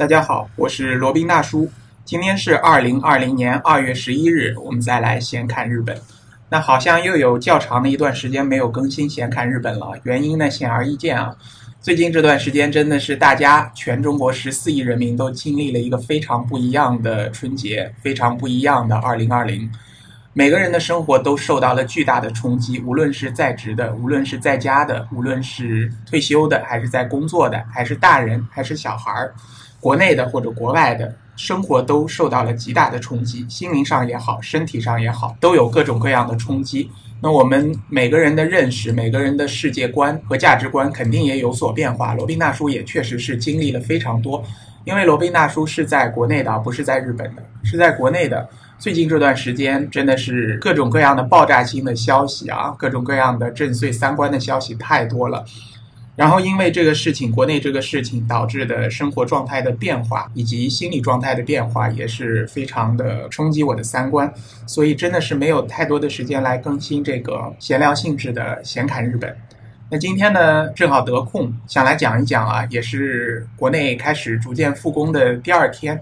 [0.00, 1.70] 大家好，我是罗宾大叔。
[2.06, 5.94] 今天是二零二零年二月十一日，我们再来闲侃日本。
[6.48, 11.36] 那好像又有较长的一段时间没有更新闲侃日本了，原因呢显而易见啊。
[11.82, 19.70] 最近这段时间真的是大家全中国十四亿人民都经历了一个非常不一样的春节，非常不一样的二零二零。
[20.32, 29.34] 每个人的生活都受到了巨大的冲击，无论是在职的，无论是在家的，无论是退休的，还是在工作的，还是大人，还是小孩儿，
[29.80, 36.90] 国内的或者国外的，生活都受到了极大的冲击，心灵上也好，身体上也好，都有各种各样的冲击。
[37.22, 42.14] 那我们每个人的认识，每个人的世界观和价值观肯定也有所变化。
[42.14, 44.42] 罗宾大叔也确实是经历了非常多，
[44.84, 48.48] 因为罗宾大叔是在国内的，不是在日本的，是在国内的。
[48.78, 55.44] 最近这段时间真的是各种各样的爆炸性的消息啊，各种各样的震碎三观的消息太多了。
[56.20, 64.30] 然后因为这个事情，国内这个事情导致的生活状态的变化以及心理状态的变化也是非常的冲击我的三观，
[64.66, 69.34] 所以真的是没有太多的时间来更新这个闲聊性质的闲侃日本。
[69.88, 75.98] 那今天呢，正好得空，想来讲一讲啊，也是国内开始逐渐复工的第二天。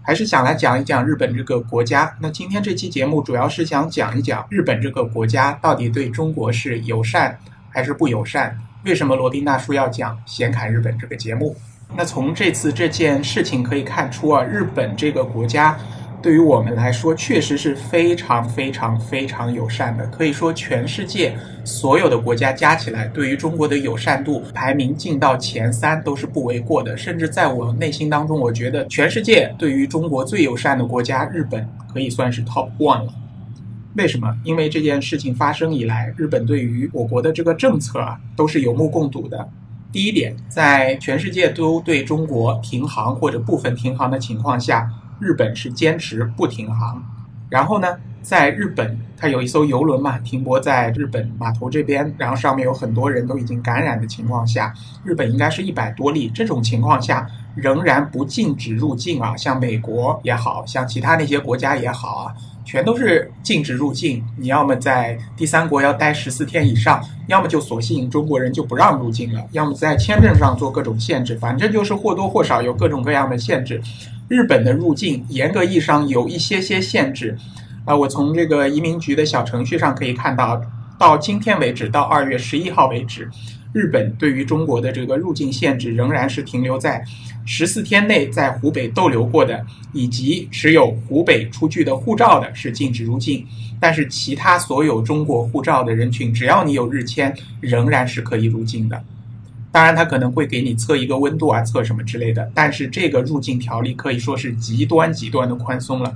[0.00, 2.16] 还是想来讲一讲日本这个国家。
[2.20, 7.36] 那今天这期节目主要是想讲一讲日本这个国家到底对中国是友善
[7.68, 8.56] 还是不友善？
[8.84, 11.54] 为什么罗宾大叔要讲闲侃日本这个节目？
[11.96, 15.76] 那从这次这件事情可以看出啊，日本这个国家。
[16.22, 20.06] 对于我们来说，确实是非常非常非常友善的。
[20.08, 26.94] 可以说，全世界所有的国家加起来，对于中国的友善度排名进到前三都是不为过的。
[26.94, 33.14] 甚至在我内心当中，我觉得全世界对于中国最友善的国家，日本可以算是 top one 了。
[33.94, 34.36] 为什么？
[34.44, 39.48] 因为这件事情发生以来，日本对于我国的这个政策啊，都是有目共睹的。
[39.92, 44.90] 第一点，在全世界都对中国停航或者部分停航的情况下。
[45.22, 47.04] 日本是坚持不停航，
[47.50, 47.88] 然后呢，
[48.22, 54.72] 在日本，它有一艘游轮嘛，停泊在日本码头这边，然后上面有很多人都已经感染的情况下，
[55.04, 56.30] 日本应该是一百多例。
[56.34, 62.34] 这种情况下，仍然不禁止入境啊，像美国也好像其他那些国家也好啊，
[62.70, 64.24] 全都是禁止入境。
[64.38, 73.82] 你要么在第三国要待十四天以上，要么就索性中国人就不让入境了，要么在签证上做各种限制，反正就是或多或少有各种各样的限制。
[74.28, 77.36] 日本的入境严格意义上有一些些限制，
[77.84, 80.62] 啊，我从这个移民局的小程序上可以看到，
[80.96, 83.28] 到今天为止，到二月十一号为止，
[83.72, 87.04] 日本对于中国的这个入境限制仍然是停留在
[87.44, 93.46] 十四天内在湖北逗留过的，以及持有湖北出具的护照的是禁止入境，
[93.80, 99.02] 但是其他所有中国护照的人群，只要你有日签，仍然是可以入境的。
[99.72, 102.50] 当然，他可能会给你测一个温度啊，测什么之类的。
[102.52, 106.12] 但是这个入境条例可以说是极端极端的宽松了，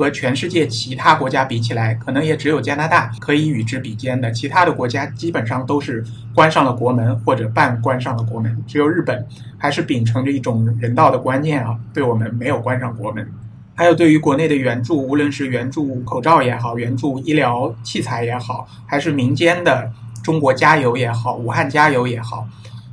[0.00, 4.32] 和全世界其他国家比起来，可能也只有加拿大可以与之比肩的。
[4.32, 6.02] 其他的国家基本上都是
[6.34, 9.26] 关上了国门或者半关上了国门，只有日本
[9.58, 13.30] 还是秉承着一种人道的观念啊，对我们没有关上国门。
[13.74, 22.48] 还有对于国内的援助，无论是援助口罩也好，援助医疗器材也好，还是民间的中国加油也好，武汉加油也好。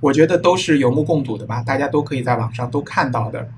[0.00, 3.48] 我觉得都是有目共睹的吧，大家都可以在网上都看到的。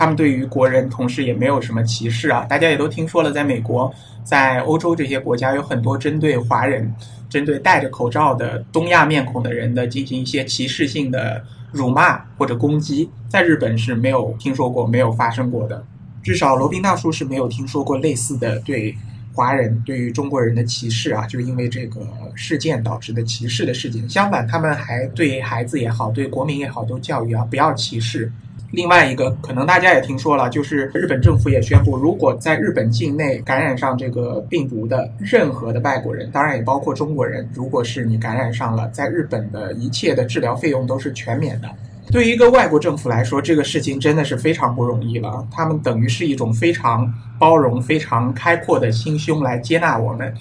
[0.00, 2.46] 他们对于国人，同时也没有什么歧视啊。
[2.48, 3.92] 大家也都听说了，在美国、
[4.24, 6.90] 在欧洲这些国家，有很多针对华人、
[7.28, 13.10] 针对戴着口罩的东亚面孔的人的进行一些歧视性的辱骂或者攻击。
[13.28, 15.84] 在日本是没有听说过、没有发生过的，
[16.22, 18.96] 至少罗宾大叔是没有听说过类似的对。
[19.32, 22.00] 华人对于中国人的歧视啊，就因为这个
[22.34, 24.06] 事件导致的歧视的事件。
[24.08, 28.30] 相反，他们还对孩子也好，对国民也好，都教育啊不要歧视。
[28.72, 41.68] 另外一个，可能大家也听说了，就是日本政府也宣布，如果在日本境内感染上这个病毒的任何的外国人，当然也包括中国人，如果是你感染上了，在日本的一切的治疗费用都是全免的。
[42.12, 45.46] 对于一个外国政府来说，这个事情真的是非常不容易了。
[45.50, 50.32] 他们等于是一种非常包容、非常开阔的心胸来接纳我们。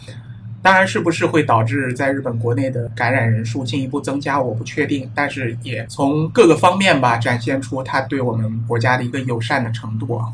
[0.69, 5.10] 当然是不是会导致在日本国内的感染人数进一步增加，我不确定。
[5.16, 10.27] 但是也从各个方面吧，展现出他对我们国家的一个友善的程度啊。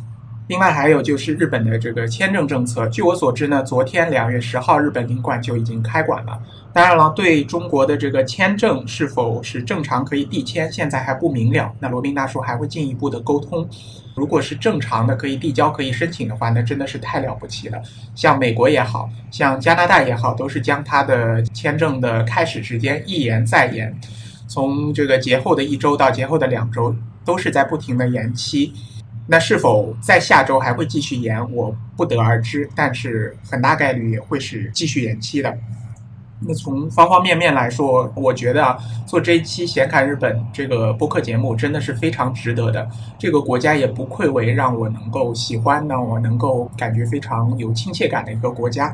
[0.47, 6.39] 另外还有就是日本的这个签证政策，据我所知呢，昨天两月十号日本领馆就已经开馆了。
[6.71, 11.73] 当然了，对中国的这个签证是否是正常可以递签，现在还不明了。
[11.79, 13.67] 那罗宾大叔还会进一步的沟通。
[14.15, 17.81] 如果是正常的可以递交可以申请的话，那真的是太了不起了。
[18.13, 23.91] 像美国也好像加拿大也好，都是将他的签证的开始时间一延再延，
[24.47, 26.95] 从这个节后的一周到节后的两周。
[27.25, 28.71] 都是在不停的延期。
[29.27, 35.57] 那是否在下周还会继续延，我不得而知，但是很大概率也会是继续延期的。
[36.47, 38.77] 那从方方面面来说，我觉得
[39.07, 42.87] 做这一期闲侃日本这个播客节目真的是非常值得的。
[43.17, 48.93] 这个国家也不愧为让我能够喜欢、让我能够感觉非常有亲切感的一个国家。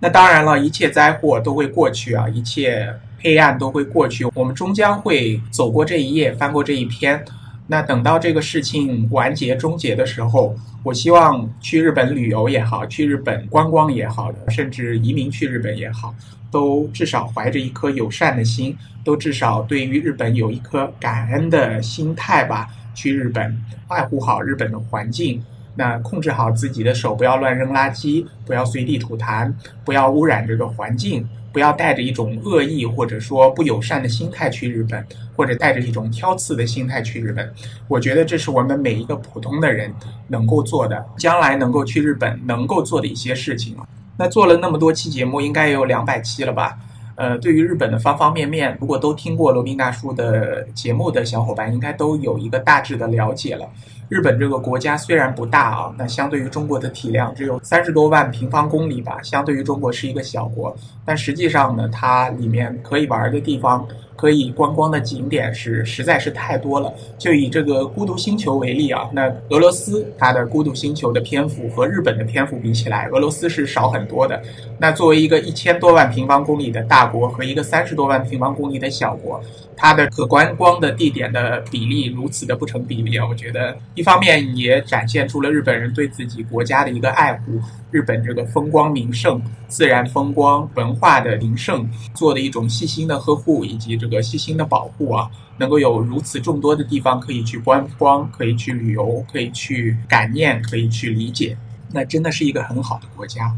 [0.00, 7.22] 那当然了，一切灾祸都会过去啊，一切黑暗都会过去，我们终将会走过这一页，翻过这一篇。
[7.68, 16.14] 那等到这个事情完结终结的时候，我希望去日本旅游也好，去日本观光也好，甚至移民去日本也好，
[16.50, 22.68] 都至少怀着一颗友善的心，都至少对于日本有一颗感恩的心态吧。
[22.94, 25.44] 去日本，爱护好日本的环境，
[25.76, 29.52] 那控制好自己的手，不要乱扔垃圾，不要随地吐痰，
[29.84, 31.24] 不要污染这个环境。
[31.52, 35.02] 不要带着一种恶意或者说不友善的心态去日本，
[35.34, 37.50] 或者带着一种挑刺的心态去日本。
[37.88, 39.90] 我觉得这是我们每一个普通的人
[40.28, 43.74] 能够做的，将来能够去日本能够做的一些事情。
[44.18, 46.76] 那做了那么多期节目，应该也有两百期了吧？
[47.16, 53.66] 呃，对于日本的方方面面，如果都听过罗宾大叔的节目的小伙伴，应该都有一个大致的了解了。
[54.08, 63.86] 日本这个国家虽然不大啊，那相对于中国的体量只有三十多万平方公里吧，相对于中国是一个小国，但实际上呢，它里面可以玩的地方。
[64.16, 66.92] 可以观光的景点是实在是太多了。
[67.18, 74.42] 就以这个孤独星球为例啊，那俄罗斯它的孤独星球的篇幅和日本的篇幅比起来，俄罗斯是少很多的。
[74.78, 79.40] 那作为一个一千多万平方公里的大国和一个三十多万平方公里的小国，
[79.76, 83.26] 它的可观光的地点的比例如此的不成比例啊！
[83.28, 87.60] 我觉得一方面也展现出了日本人对自己国家的一个爱护。
[87.90, 101.56] 日本这个风光名胜、自然风光、文化的名胜，做的一种细心的呵护以及这个细心的保护啊，能够有如此众多的地方可以去观光、可以去旅游、可以去感念、可以去理解，
[101.92, 103.54] 那真的是一个很好的国家。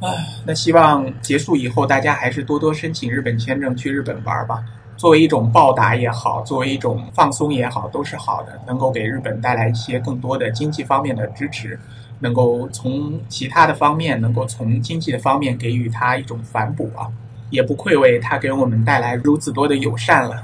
[0.00, 0.08] 唉，
[0.44, 4.62] 那希望结束以后，大家还是多多申请日本签证去日本玩吧。
[4.96, 11.78] 作为一种报答也好，作为一种放松也好，都是好的，能够给日本带来一些更多的经济方面的支持。
[12.20, 17.06] 能够从其他的方面，能够从经济的方面给予他一种反哺啊，
[17.50, 20.42] 也不愧为他给我们带来如此多的友善了，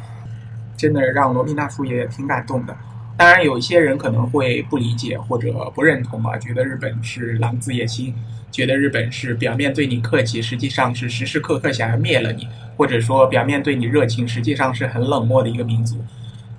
[0.76, 2.76] 真的让罗密娜叔也挺感动的。
[3.20, 8.14] 当然，有一些人可能会不理解或者不认同吧，觉得日本是狼子野心，
[8.50, 16.02] 觉得日本是表面对你客气，实际上是时时刻刻想要灭了你，或者说表面对你热情，实际上是很冷漠的一个民族。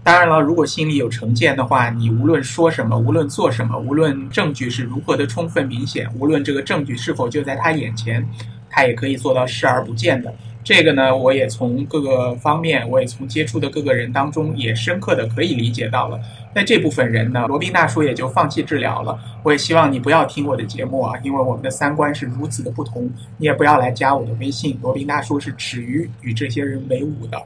[0.03, 8.23] 当然了，如果心里有成见的话，你无论说什么，无论做什么，无论证据是如何的充分明显，无论这个证据是否就在他眼前，
[8.69, 10.31] 他也可以做到视而不见的。
[10.63, 16.19] 这个呢，我也从各个方面，我也从接触的各个人当中，也深刻的可以理解到了。
[16.53, 19.17] 那这部分人呢，罗宾大叔也就放弃治疗了。
[19.41, 23.09] 我也希望你不要听我的节目啊，因为我们的三观是如此的不同。
[23.37, 27.41] 你也不要来加我的微信，罗宾大叔是耻于与这些人为伍的。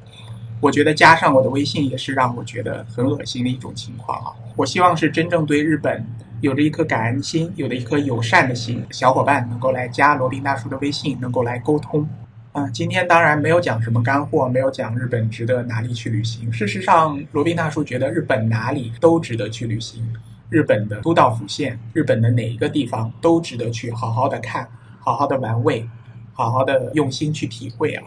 [0.59, 4.33] 我觉得加上我的微信也是让我觉得很恶心的一种情况啊！
[4.55, 6.05] 我希望是真正对日本
[6.41, 12.07] 有着一颗感恩心、有着一颗友善的心小伙伴能够来加罗宾大叔的微信，能够来沟通。
[12.55, 16.49] 啊，今天当然没有讲什么干货，没有讲日本值得哪里去旅行。
[16.53, 20.01] 事实上，罗宾大叔觉得日本哪里都值得去旅行，
[20.47, 24.69] 日本的都道府县，日本的哪一个地方都值得去好好的看，
[25.01, 25.85] 好好的玩味，
[26.31, 28.05] 好好的用心去体会啊！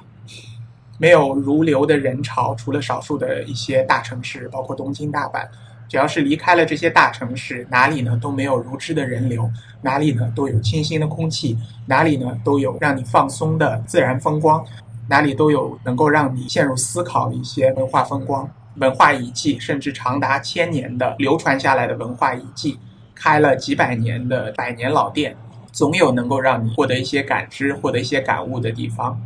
[0.96, 5.46] 没有如流的人潮，除了少数的一些大城市，包括东京、大阪，
[5.88, 14.62] 只要是离开了这些大城市，哪里呢都没有如织的人流，哪里呢都有清新的空气，哪里呢都有让你放松的自然风光，
[15.08, 22.78] 哪里都有能够让你陷入思考一些文化风光、文化遗迹，甚至长达千年的流传下来的文化遗迹，
[23.14, 25.34] 开了几百年的百年老店，
[25.72, 29.18] 总有能够让你获得一些感知、获得一些感悟的地方。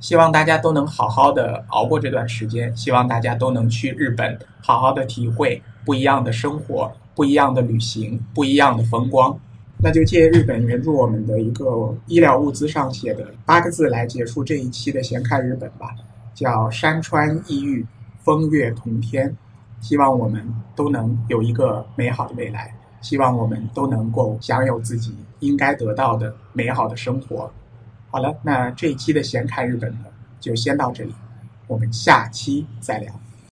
[0.00, 9.38] 希望大家都能好好的熬过这段时间，希望大家都能去日本好好的体会不一样的生活、不一样的旅行、不一样的风光。
[9.78, 15.90] 那就借日本援助我们的一个医疗物资上写的八个字来结束这一期的闲看日本吧，
[16.34, 17.84] 叫山川异域，
[18.22, 19.34] 风月同天。
[19.80, 20.42] 希望我们
[20.74, 27.52] 都能有一个美好的未来，希望我们都能够享有自己应该得到的美好的生活。
[28.14, 30.04] 好了，那这一期的闲侃日本呢，
[30.38, 31.12] 就先到这里，
[31.66, 33.12] 我们下期再聊。